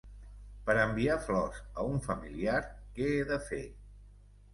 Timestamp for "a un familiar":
1.81-2.55